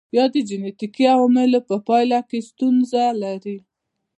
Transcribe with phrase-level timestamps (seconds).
[0.17, 3.57] یا د جنېټیکي عواملو په پایله کې ستونزه لري.